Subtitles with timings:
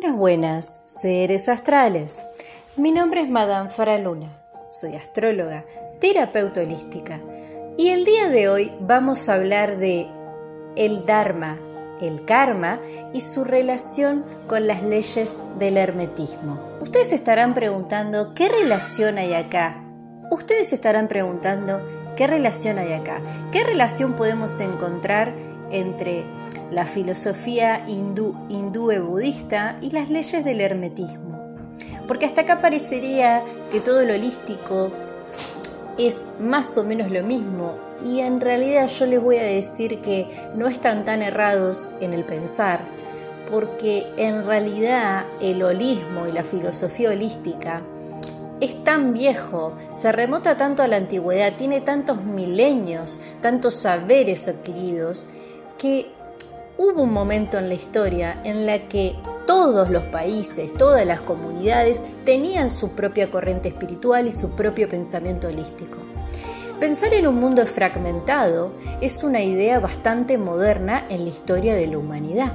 [0.00, 2.22] Buenas, buenas, seres astrales.
[2.76, 4.28] Mi nombre es Madame Faraluna.
[4.70, 5.64] Soy astróloga,
[6.00, 7.18] terapeuta holística.
[7.76, 10.06] Y el día de hoy vamos a hablar de
[10.76, 11.58] el Dharma,
[12.00, 12.78] el karma
[13.12, 16.60] y su relación con las leyes del hermetismo.
[16.80, 19.82] Ustedes estarán preguntando, ¿qué relación hay acá?
[20.30, 21.80] Ustedes estarán preguntando,
[22.16, 23.20] ¿qué relación hay acá?
[23.50, 25.34] ¿Qué relación podemos encontrar
[25.70, 26.24] entre
[26.70, 31.38] la filosofía hindú, hindúe budista y las leyes del hermetismo.
[32.06, 34.90] Porque hasta acá parecería que todo lo holístico
[35.98, 37.74] es más o menos lo mismo
[38.04, 40.26] y en realidad yo les voy a decir que
[40.56, 42.80] no están tan errados en el pensar,
[43.50, 47.82] porque en realidad el holismo y la filosofía holística
[48.60, 55.28] es tan viejo, se remota tanto a la antigüedad, tiene tantos milenios, tantos saberes adquiridos,
[55.78, 56.10] que
[56.76, 62.04] hubo un momento en la historia en la que todos los países, todas las comunidades
[62.24, 65.98] tenían su propia corriente espiritual y su propio pensamiento holístico.
[66.78, 71.98] Pensar en un mundo fragmentado es una idea bastante moderna en la historia de la
[71.98, 72.52] humanidad.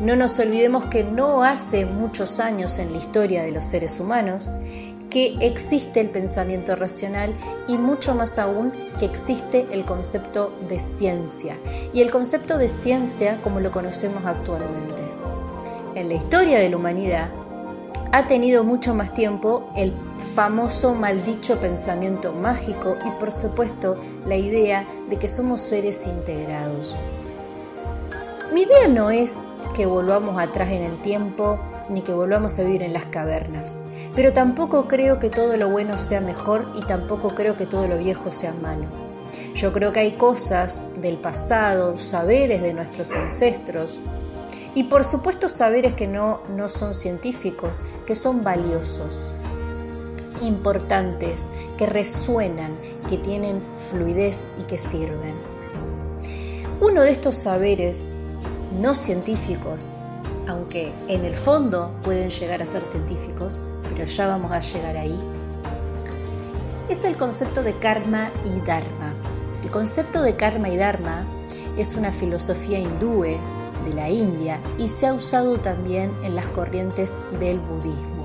[0.00, 4.50] No nos olvidemos que no hace muchos años en la historia de los seres humanos
[5.10, 7.34] que existe el pensamiento racional
[7.66, 11.56] y mucho más aún que existe el concepto de ciencia
[11.92, 15.02] y el concepto de ciencia como lo conocemos actualmente.
[15.94, 17.30] En la historia de la humanidad
[18.12, 19.92] ha tenido mucho más tiempo el
[20.34, 26.96] famoso maldicho pensamiento mágico y por supuesto la idea de que somos seres integrados.
[28.52, 32.82] Mi idea no es que volvamos atrás en el tiempo ni que volvamos a vivir
[32.82, 33.78] en las cavernas.
[34.14, 37.98] Pero tampoco creo que todo lo bueno sea mejor y tampoco creo que todo lo
[37.98, 38.86] viejo sea malo.
[39.54, 44.02] Yo creo que hay cosas del pasado, saberes de nuestros ancestros
[44.74, 49.32] y por supuesto saberes que no, no son científicos, que son valiosos,
[50.42, 52.76] importantes, que resuenan,
[53.08, 55.34] que tienen fluidez y que sirven.
[56.80, 58.12] Uno de estos saberes
[58.80, 59.94] no científicos
[60.48, 65.18] aunque en el fondo pueden llegar a ser científicos, pero ya vamos a llegar ahí,
[66.88, 69.12] es el concepto de karma y dharma.
[69.62, 71.24] El concepto de karma y dharma
[71.76, 73.38] es una filosofía hindúe
[73.84, 78.22] de la India y se ha usado también en las corrientes del budismo.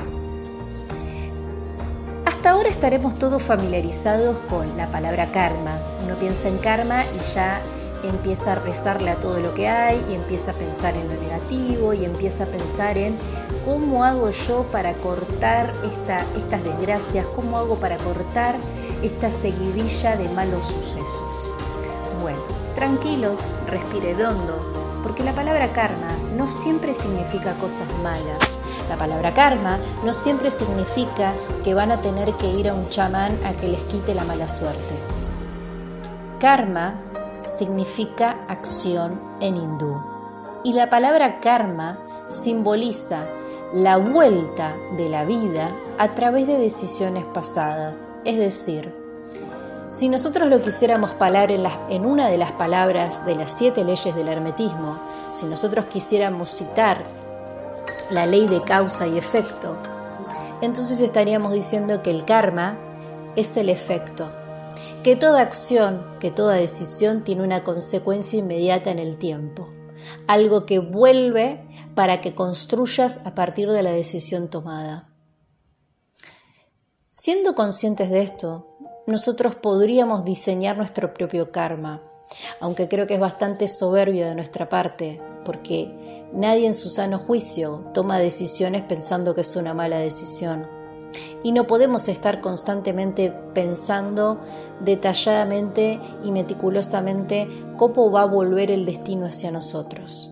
[2.26, 5.78] Hasta ahora estaremos todos familiarizados con la palabra karma.
[6.06, 7.62] Uno piensa en karma y ya
[8.04, 11.94] empieza a rezarle a todo lo que hay y empieza a pensar en lo negativo
[11.94, 13.18] y empieza a pensar en
[13.66, 18.56] cómo hago yo para cortar esta, estas desgracias, cómo hago para cortar
[19.02, 21.48] esta seguidilla de malos sucesos.
[22.22, 22.40] Bueno,
[22.76, 28.40] tranquilos, respire hondo, porque la palabra karma no siempre significa cosas malas.
[28.90, 31.34] La palabra karma no siempre significa
[31.64, 34.48] que van a tener que ir a un chamán a que les quite la mala
[34.48, 34.96] suerte.
[36.40, 36.96] Karma
[37.46, 40.02] significa acción en hindú.
[40.64, 42.00] Y la palabra karma
[42.30, 43.26] simboliza
[43.74, 48.10] la vuelta de la vida a través de decisiones pasadas.
[48.24, 48.94] Es decir,
[49.90, 54.16] si nosotros lo quisiéramos palar en, en, una de las palabras de las siete leyes
[54.16, 55.00] del hermetismo,
[55.32, 57.04] si nosotros quisiéramos citar
[58.10, 59.76] la ley de causa y efecto,
[60.62, 62.78] entonces estaríamos diciendo que el karma
[63.36, 64.30] es el efecto
[65.04, 69.68] que toda acción, que toda decisión tiene una consecuencia inmediata en el tiempo,
[70.28, 75.10] algo que vuelve para que construyas a partir de la decisión tomada.
[77.10, 82.02] Siendo conscientes de esto, nosotros podríamos diseñar nuestro propio karma,
[82.62, 87.92] aunque creo que es bastante soberbio de nuestra parte, porque nadie en su sano juicio
[87.94, 90.66] toma decisiones pensando que es una mala decisión
[91.44, 94.40] y no podemos estar constantemente pensando
[94.80, 97.48] detalladamente y meticulosamente
[97.78, 100.32] cómo va a volver el destino hacia nosotros.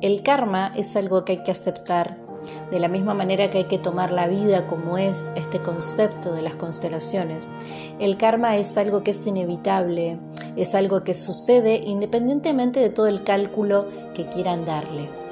[0.00, 2.24] El karma es algo que hay que aceptar
[2.70, 6.42] de la misma manera que hay que tomar la vida como es este concepto de
[6.42, 7.52] las constelaciones.
[7.98, 10.18] El karma es algo que es inevitable,
[10.56, 15.23] es algo que sucede independientemente de todo el cálculo que quieran darle.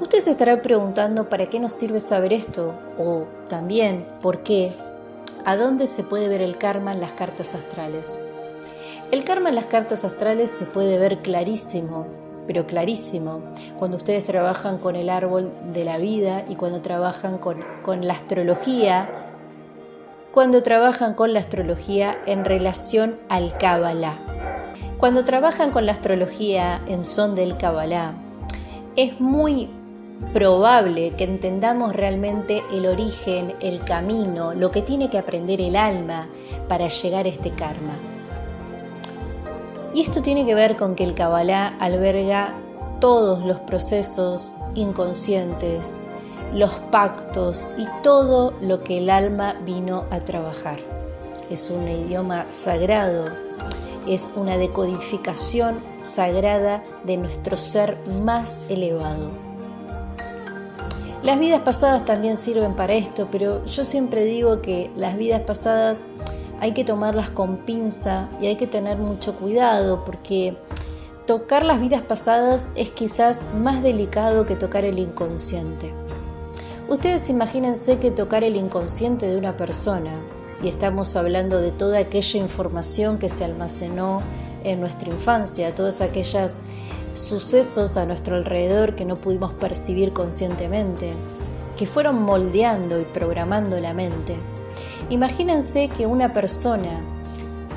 [0.00, 4.72] Usted se estará preguntando para qué nos sirve saber esto o también por qué,
[5.44, 8.18] a dónde se puede ver el karma en las cartas astrales.
[9.10, 12.06] El karma en las cartas astrales se puede ver clarísimo,
[12.46, 13.40] pero clarísimo,
[13.78, 18.14] cuando ustedes trabajan con el árbol de la vida y cuando trabajan con, con la
[18.14, 19.08] astrología,
[20.32, 24.18] cuando trabajan con la astrología en relación al Kabbalah.
[24.96, 28.14] Cuando trabajan con la astrología en son del Kabbalah,
[28.96, 29.68] es muy
[30.32, 36.28] probable que entendamos realmente el origen, el camino, lo que tiene que aprender el alma
[36.68, 37.96] para llegar a este karma.
[39.94, 42.54] Y esto tiene que ver con que el Kabbalah alberga
[43.00, 45.98] todos los procesos inconscientes,
[46.54, 50.78] los pactos y todo lo que el alma vino a trabajar.
[51.50, 53.26] Es un idioma sagrado,
[54.06, 59.51] es una decodificación sagrada de nuestro ser más elevado.
[61.22, 66.04] Las vidas pasadas también sirven para esto, pero yo siempre digo que las vidas pasadas
[66.58, 70.56] hay que tomarlas con pinza y hay que tener mucho cuidado porque
[71.24, 75.92] tocar las vidas pasadas es quizás más delicado que tocar el inconsciente.
[76.88, 80.10] Ustedes imagínense que tocar el inconsciente de una persona,
[80.60, 84.22] y estamos hablando de toda aquella información que se almacenó
[84.64, 86.60] en nuestra infancia, todos aquellos
[87.14, 91.12] sucesos a nuestro alrededor que no pudimos percibir conscientemente,
[91.76, 94.36] que fueron moldeando y programando la mente.
[95.10, 97.00] Imagínense que una persona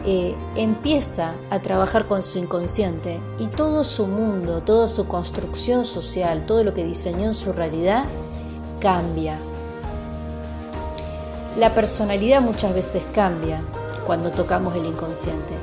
[0.05, 6.45] eh, empieza a trabajar con su inconsciente y todo su mundo, toda su construcción social,
[6.45, 8.05] todo lo que diseñó en su realidad,
[8.79, 9.39] cambia.
[11.57, 13.61] La personalidad muchas veces cambia
[14.05, 15.55] cuando tocamos el inconsciente.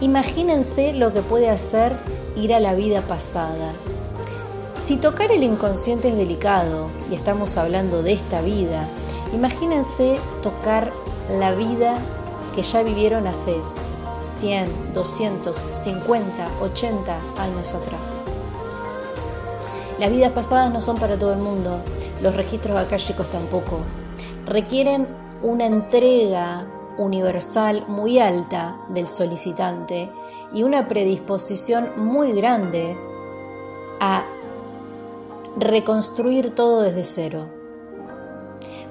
[0.00, 1.92] Imagínense lo que puede hacer
[2.36, 3.72] ir a la vida pasada.
[4.72, 8.86] Si tocar el inconsciente es delicado, y estamos hablando de esta vida,
[9.34, 10.92] imagínense tocar
[11.36, 11.98] la vida
[12.54, 13.56] que ya vivieron hace
[14.22, 18.16] 100, 200, 50, 80 años atrás.
[19.98, 21.78] Las vidas pasadas no son para todo el mundo,
[22.22, 23.80] los registros akáshicos tampoco.
[24.46, 25.08] Requieren
[25.42, 26.66] una entrega
[26.98, 30.10] universal muy alta del solicitante
[30.52, 32.96] y una predisposición muy grande
[34.00, 34.24] a
[35.56, 37.57] reconstruir todo desde cero.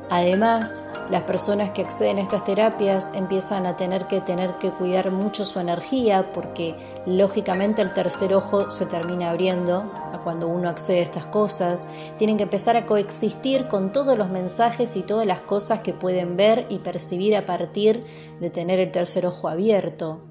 [0.10, 5.12] Además, las personas que acceden a estas terapias empiezan a tener que tener que cuidar
[5.12, 6.76] mucho su energía porque
[7.06, 9.80] lógicamente el tercer ojo se termina abriendo
[10.14, 11.90] a cuando uno accede a estas cosas.
[12.18, 16.38] Tienen que empezar a coexistir con todos los mensajes y todas las cosas que pueden
[16.38, 18.06] ver y percibir a partir
[18.40, 20.22] de tener el tercer ojo abierto.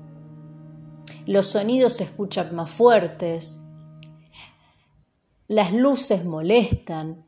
[1.27, 3.61] Los sonidos se escuchan más fuertes.
[5.49, 7.26] Las luces molestan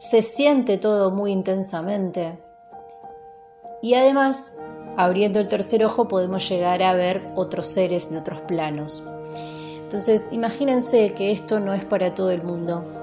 [0.00, 2.38] se siente todo muy intensamente.
[3.82, 4.56] Y además,
[4.96, 9.04] abriendo el tercer ojo podemos llegar a ver otros seres de otros planos.
[9.82, 12.99] Entonces, imagínense que esto no es para todo el mundo.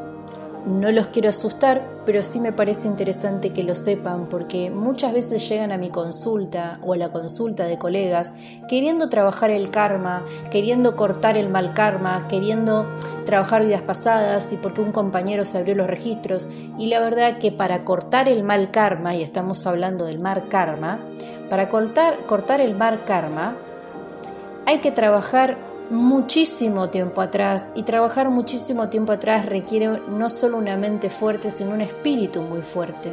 [0.65, 5.47] No los quiero asustar, pero sí me parece interesante que lo sepan porque muchas veces
[5.47, 8.35] llegan a mi consulta o a la consulta de colegas
[8.67, 12.85] queriendo trabajar el karma, queriendo cortar el mal karma, queriendo
[13.25, 16.49] trabajar vidas pasadas y porque un compañero se abrió los registros.
[16.77, 20.99] Y la verdad que para cortar el mal karma, y estamos hablando del mal karma,
[21.49, 23.55] para cortar, cortar el mal karma
[24.67, 25.55] hay que trabajar
[25.89, 31.71] muchísimo tiempo atrás y trabajar muchísimo tiempo atrás requiere no solo una mente fuerte, sino
[31.71, 33.11] un espíritu muy fuerte.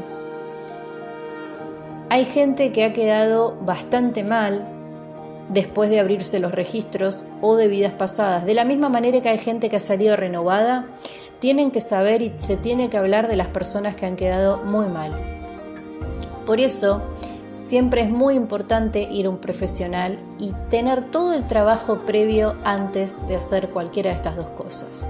[2.10, 4.64] Hay gente que ha quedado bastante mal
[5.48, 8.44] después de abrirse los registros o de vidas pasadas.
[8.44, 10.86] De la misma manera que hay gente que ha salido renovada,
[11.40, 14.86] tienen que saber y se tiene que hablar de las personas que han quedado muy
[14.86, 15.12] mal.
[16.46, 17.02] Por eso,
[17.55, 23.27] siempre es muy importante ir a un profesional y tener todo el trabajo previo antes
[23.27, 25.08] de hacer cualquiera de estas dos cosas.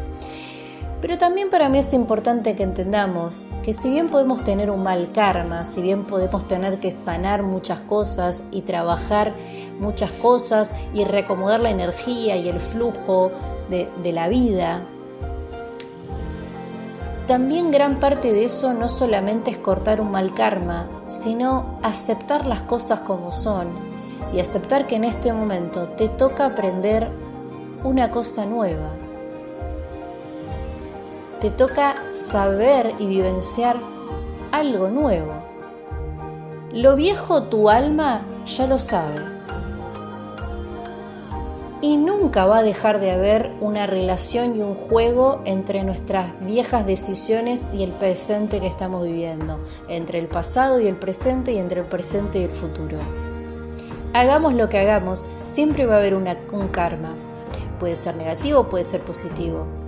[1.01, 5.13] Pero también para mí es importante que entendamos que si bien podemos tener un mal
[5.13, 9.33] karma, si bien podemos tener que sanar muchas cosas y trabajar
[9.81, 13.33] muchas cosas y reacomodar la energía y el flujo
[13.69, 14.87] de, de la vida,
[17.27, 22.63] también gran parte de eso no solamente es cortar un mal karma, sino aceptar las
[22.63, 23.69] cosas como son
[24.33, 27.09] y aceptar que en este momento te toca aprender
[27.83, 28.91] una cosa nueva.
[31.41, 33.77] Te toca saber y vivenciar
[34.53, 35.33] algo nuevo.
[36.73, 39.34] Lo viejo tu alma ya lo sabe
[41.85, 46.87] y nunca va a dejar de haber una relación y un juego entre nuestras viejas
[46.87, 51.83] decisiones y el presente que estamos viviendo, entre el pasado y el presente y entre
[51.83, 52.97] el presente y el futuro.
[54.15, 57.13] Hagamos lo que hagamos, siempre va a haber un karma.
[57.79, 59.84] Puede ser negativo, puede ser positivo.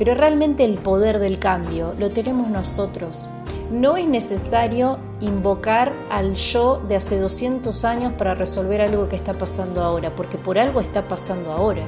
[0.00, 3.28] Pero realmente el poder del cambio lo tenemos nosotros
[3.70, 9.34] no es necesario invocar al yo de hace 200 años para resolver algo que está
[9.34, 11.82] pasando ahora, porque por algo está pasando ahora.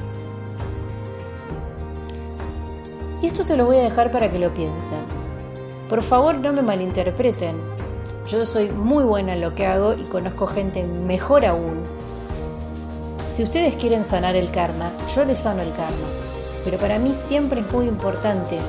[3.19, 4.99] Y esto se lo voy a dejar para que lo piensen.
[5.89, 7.57] Por favor, no me malinterpreten.
[8.27, 11.83] Yo soy muy buena en lo que hago y conozco gente mejor aún.
[13.27, 16.32] Si ustedes quieren sanar el karma, yo les sano el karma.
[16.63, 18.59] Pero para mí siempre es muy importante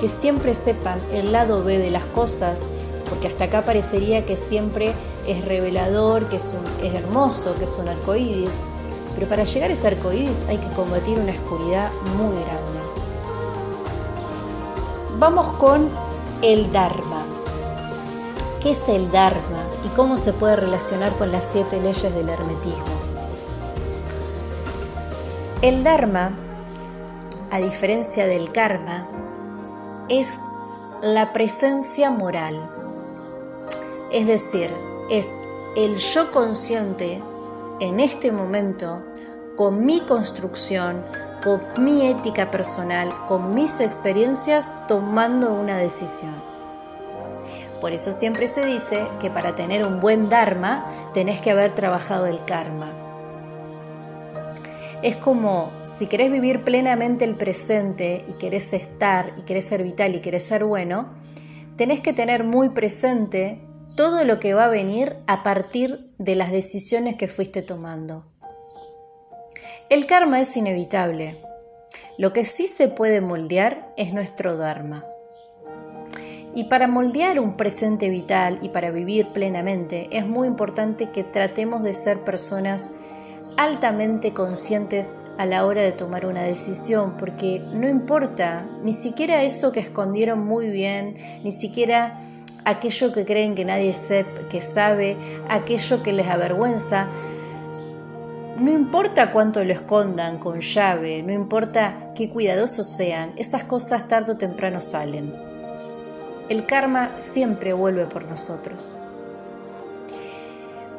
[0.00, 2.68] que siempre sepan el lado B de las cosas,
[3.08, 4.94] porque hasta acá parecería que siempre
[5.26, 8.60] es revelador, que es, es hermoso, que es un arcoíris,
[9.14, 12.80] pero para llegar a ese arcoíris hay que combatir una oscuridad muy grande.
[15.18, 15.90] Vamos con
[16.40, 17.24] el Dharma.
[18.62, 22.84] ¿Qué es el Dharma y cómo se puede relacionar con las siete leyes del hermetismo?
[25.62, 26.32] El Dharma,
[27.50, 29.08] a diferencia del karma,
[30.08, 30.44] es
[31.02, 32.70] la presencia moral.
[34.12, 34.70] Es decir,
[35.10, 35.40] es
[35.76, 37.22] el yo consciente
[37.80, 39.02] en este momento
[39.56, 41.04] con mi construcción,
[41.42, 46.34] con mi ética personal, con mis experiencias, tomando una decisión.
[47.80, 52.26] Por eso siempre se dice que para tener un buen Dharma tenés que haber trabajado
[52.26, 52.99] el karma.
[55.02, 60.14] Es como si querés vivir plenamente el presente y querés estar y querés ser vital
[60.14, 61.14] y querés ser bueno,
[61.76, 63.62] tenés que tener muy presente
[63.96, 68.26] todo lo que va a venir a partir de las decisiones que fuiste tomando.
[69.88, 71.40] El karma es inevitable.
[72.18, 75.06] Lo que sí se puede moldear es nuestro dharma.
[76.54, 81.82] Y para moldear un presente vital y para vivir plenamente es muy importante que tratemos
[81.82, 82.90] de ser personas
[83.60, 89.70] altamente conscientes a la hora de tomar una decisión, porque no importa ni siquiera eso
[89.70, 92.18] que escondieron muy bien, ni siquiera
[92.64, 95.18] aquello que creen que nadie sepa, que sabe,
[95.50, 97.08] aquello que les avergüenza.
[98.58, 104.32] No importa cuánto lo escondan con llave, no importa qué cuidadosos sean, esas cosas tarde
[104.32, 105.34] o temprano salen.
[106.48, 108.96] El karma siempre vuelve por nosotros.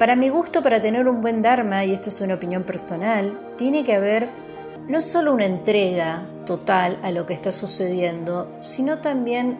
[0.01, 3.83] Para mi gusto, para tener un buen Dharma, y esto es una opinión personal, tiene
[3.83, 4.29] que haber
[4.87, 9.59] no solo una entrega total a lo que está sucediendo, sino también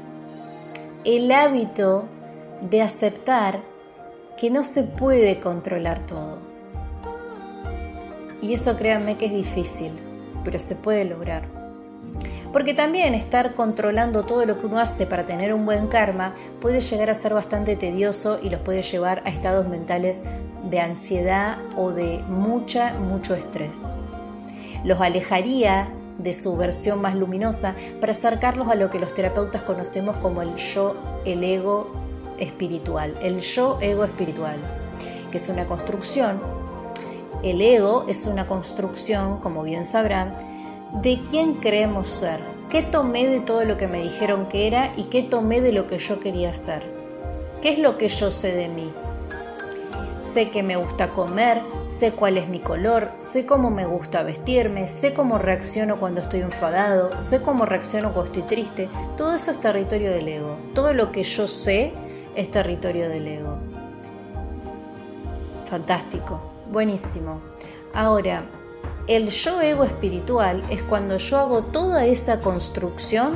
[1.03, 2.05] el hábito
[2.67, 3.61] de aceptar
[4.35, 6.39] que no se puede controlar todo.
[8.41, 9.93] Y eso créanme que es difícil,
[10.43, 11.60] pero se puede lograr.
[12.51, 16.81] Porque también estar controlando todo lo que uno hace para tener un buen karma puede
[16.81, 20.23] llegar a ser bastante tedioso y los puede llevar a estados mentales
[20.69, 23.93] de ansiedad o de mucha, mucho estrés.
[24.83, 30.17] Los alejaría de su versión más luminosa para acercarlos a lo que los terapeutas conocemos
[30.17, 31.91] como el yo, el ego
[32.37, 34.57] espiritual, el yo ego espiritual,
[35.31, 36.39] que es una construcción.
[37.43, 40.50] El ego es una construcción, como bien sabrán,
[40.93, 45.05] de quién creemos ser, qué tomé de todo lo que me dijeron que era y
[45.05, 46.83] qué tomé de lo que yo quería ser,
[47.61, 48.91] qué es lo que yo sé de mí.
[50.19, 54.87] Sé que me gusta comer, sé cuál es mi color, sé cómo me gusta vestirme,
[54.87, 58.89] sé cómo reacciono cuando estoy enfadado, sé cómo reacciono cuando estoy triste.
[59.17, 60.57] Todo eso es territorio del ego.
[60.75, 61.93] Todo lo que yo sé
[62.35, 63.57] es territorio del ego.
[65.65, 66.39] Fantástico,
[66.71, 67.41] buenísimo.
[67.91, 68.43] Ahora,
[69.07, 73.35] el yo ego espiritual es cuando yo hago toda esa construcción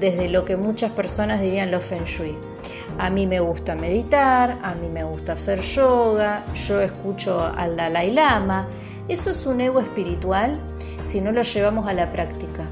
[0.00, 2.36] desde lo que muchas personas dirían lo feng shui.
[2.98, 8.10] A mí me gusta meditar, a mí me gusta hacer yoga, yo escucho al Dalai
[8.10, 8.68] Lama.
[9.08, 10.58] Eso es un ego espiritual
[11.00, 12.64] si no lo llevamos a la práctica.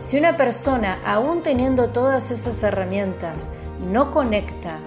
[0.00, 3.48] Si una persona, aún teniendo todas esas herramientas,
[3.90, 4.78] no conecta,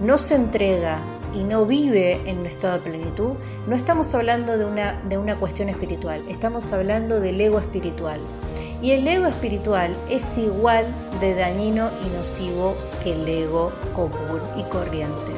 [0.00, 0.98] no se entrega,
[1.34, 3.32] y no vive en un estado de plenitud,
[3.66, 8.20] no estamos hablando de una, de una cuestión espiritual, estamos hablando del ego espiritual.
[8.82, 10.86] Y el ego espiritual es igual
[11.20, 15.32] de dañino y nocivo que el ego común y corriente.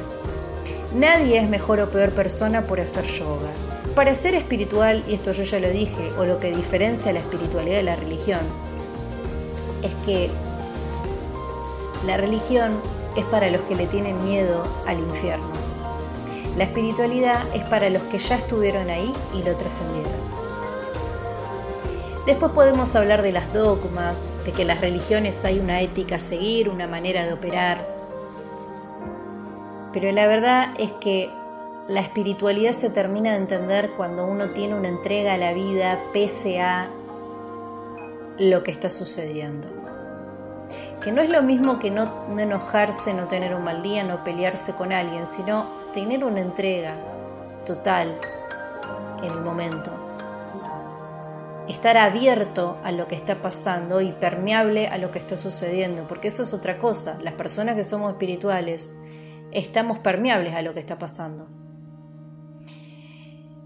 [0.95, 3.51] Nadie es mejor o peor persona por hacer yoga.
[3.95, 7.77] Para ser espiritual, y esto yo ya lo dije, o lo que diferencia la espiritualidad
[7.77, 8.41] de la religión,
[9.83, 10.31] es que
[12.07, 12.73] la religión
[13.17, 15.62] es para los que le tienen miedo al infierno.
[16.57, 20.13] La espiritualidad es para los que ya estuvieron ahí y lo trascendieron.
[22.27, 26.19] Después podemos hablar de las dogmas, de que en las religiones hay una ética a
[26.19, 27.85] seguir, una manera de operar.
[29.93, 31.31] Pero la verdad es que
[31.89, 36.61] la espiritualidad se termina de entender cuando uno tiene una entrega a la vida pese
[36.61, 36.91] a
[38.39, 39.69] lo que está sucediendo.
[41.03, 44.23] Que no es lo mismo que no, no enojarse, no tener un mal día, no
[44.23, 46.97] pelearse con alguien, sino tener una entrega
[47.65, 48.19] total
[49.23, 49.93] en el momento,
[51.69, 56.29] estar abierto a lo que está pasando y permeable a lo que está sucediendo, porque
[56.29, 57.19] eso es otra cosa.
[57.23, 58.95] Las personas que somos espirituales
[59.53, 61.47] estamos permeables a lo que está pasando.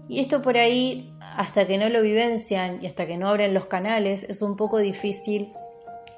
[0.09, 3.65] Y esto por ahí, hasta que no lo vivencian y hasta que no abren los
[3.65, 5.53] canales, es un poco difícil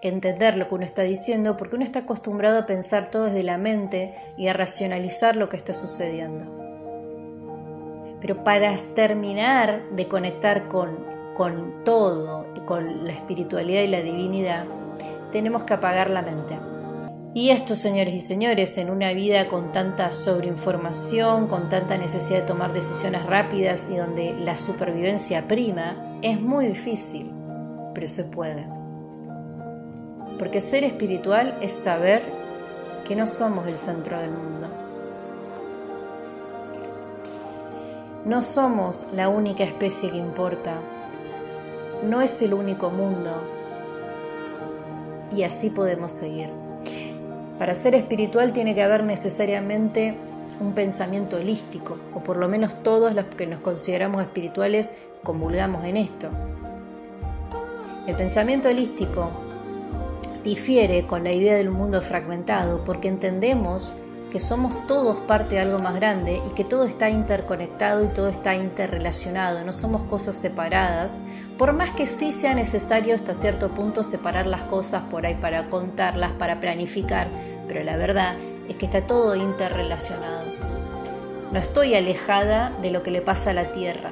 [0.01, 3.57] entender lo que uno está diciendo porque uno está acostumbrado a pensar todo desde la
[3.57, 6.45] mente y a racionalizar lo que está sucediendo.
[8.21, 10.97] Pero para terminar de conectar con,
[11.35, 14.65] con todo, con la espiritualidad y la divinidad,
[15.31, 16.57] tenemos que apagar la mente.
[17.33, 22.47] Y esto, señores y señores, en una vida con tanta sobreinformación, con tanta necesidad de
[22.47, 27.31] tomar decisiones rápidas y donde la supervivencia prima, es muy difícil,
[27.93, 28.78] pero se puede.
[30.39, 32.23] Porque ser espiritual es saber
[33.05, 34.67] que no somos el centro del mundo.
[38.23, 40.75] No somos la única especie que importa.
[42.07, 43.31] No es el único mundo.
[45.35, 46.49] Y así podemos seguir.
[47.57, 50.15] Para ser espiritual tiene que haber necesariamente
[50.61, 54.93] un pensamiento holístico, o por lo menos todos los que nos consideramos espirituales
[55.23, 56.29] comulgamos en esto.
[58.07, 59.48] El pensamiento holístico
[60.43, 63.93] difiere con la idea del mundo fragmentado porque entendemos
[64.29, 68.27] que somos todos parte de algo más grande y que todo está interconectado y todo
[68.27, 71.19] está interrelacionado, no somos cosas separadas,
[71.57, 75.69] por más que sí sea necesario hasta cierto punto separar las cosas por ahí para
[75.69, 77.27] contarlas, para planificar,
[77.67, 78.35] pero la verdad
[78.67, 80.45] es que está todo interrelacionado.
[81.51, 84.11] No estoy alejada de lo que le pasa a la Tierra,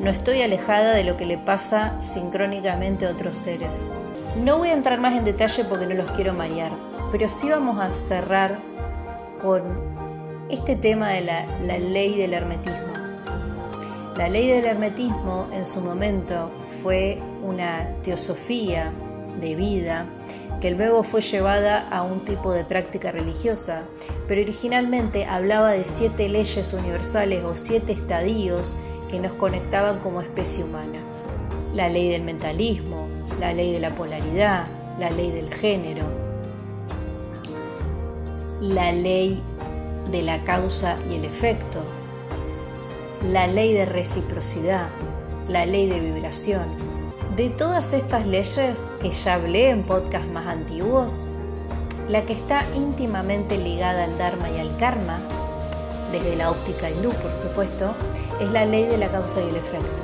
[0.00, 3.86] no estoy alejada de lo que le pasa sincrónicamente a otros seres.
[4.42, 6.72] No voy a entrar más en detalle porque no los quiero marear,
[7.12, 8.58] pero sí vamos a cerrar
[9.42, 9.62] con
[10.48, 12.94] este tema de la, la ley del hermetismo.
[14.16, 16.50] La ley del hermetismo en su momento
[16.82, 18.90] fue una teosofía
[19.38, 20.06] de vida
[20.62, 23.84] que luego fue llevada a un tipo de práctica religiosa,
[24.26, 28.74] pero originalmente hablaba de siete leyes universales o siete estadios
[29.10, 31.00] que nos conectaban como especie humana.
[31.74, 33.08] La ley del mentalismo,
[33.40, 34.66] la ley de la polaridad,
[34.98, 36.04] la ley del género,
[38.60, 39.42] la ley
[40.10, 41.80] de la causa y el efecto,
[43.26, 44.88] la ley de reciprocidad,
[45.48, 46.66] la ley de vibración.
[47.36, 51.26] De todas estas leyes que ya hablé en podcasts más antiguos,
[52.08, 55.20] la que está íntimamente ligada al Dharma y al Karma
[56.12, 57.94] desde la óptica hindú, por supuesto,
[58.40, 60.02] es la ley de la causa y el efecto.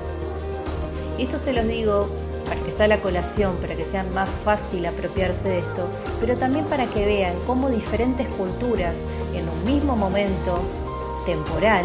[1.19, 2.09] Y esto se los digo
[2.47, 5.89] para que sea la colación, para que sea más fácil apropiarse de esto,
[6.21, 10.61] pero también para que vean cómo diferentes culturas en un mismo momento
[11.25, 11.85] temporal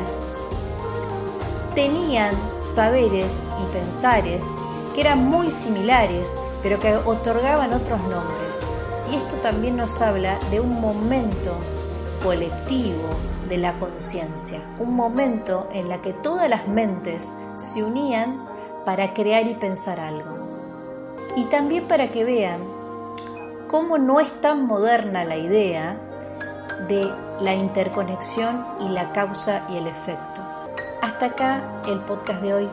[1.73, 4.45] tenían saberes y pensares
[4.93, 8.67] que eran muy similares, pero que otorgaban otros nombres.
[9.11, 11.55] Y esto también nos habla de un momento
[12.23, 18.47] colectivo de la conciencia, un momento en la que todas las mentes se unían
[18.85, 20.37] para crear y pensar algo.
[21.35, 22.61] Y también para que vean
[23.67, 25.97] cómo no es tan moderna la idea
[26.87, 27.11] de
[27.41, 30.41] la interconexión y la causa y el efecto.
[31.01, 32.69] Hasta acá el podcast de hoy.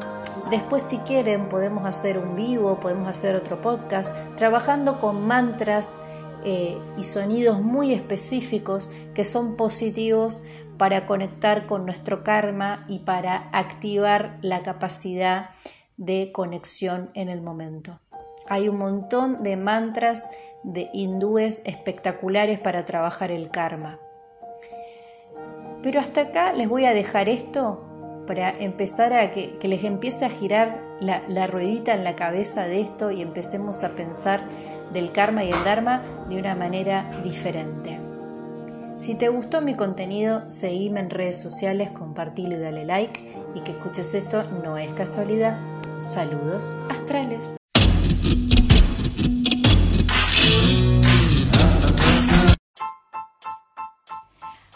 [0.49, 5.99] Después si quieren podemos hacer un vivo, podemos hacer otro podcast, trabajando con mantras
[6.45, 10.45] eh, y sonidos muy específicos que son positivos
[10.79, 15.51] para conectar con nuestro karma y para activar la capacidad
[15.97, 18.01] de conexión en el momento.
[18.49, 20.31] Hay un montón de mantras
[20.62, 23.99] de hindúes espectaculares para trabajar el karma.
[25.83, 27.85] Pero hasta acá les voy a dejar esto
[28.27, 32.81] para empezar a que, les empiece a girar la, la ruedita en la cabeza de
[32.81, 34.47] esto y empecemos a pensar
[34.93, 38.08] del karma y el dharma de una manera diferente.
[38.99, 43.33] Si te gustó mi contenido, seguime en redes sociales, compartilo y dale like.
[43.55, 45.57] Y que escuches esto no es casualidad.
[46.01, 47.39] Saludos astrales.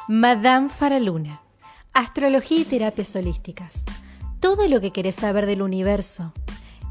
[0.07, 1.41] Madame Faraluna.
[1.93, 3.85] Astrología y terapias holísticas.
[4.39, 6.33] Todo lo que querés saber del universo.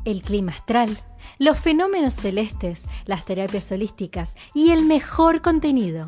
[0.03, 0.97] El clima astral,
[1.39, 6.07] los fenómenos celestes, las terapias holísticas y el mejor contenido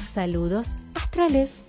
[0.00, 1.66] Saludos astrales.